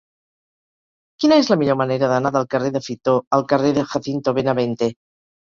[1.23, 4.91] Quina és la millor manera d'anar del carrer de Fitor al carrer de Jacinto Benavente?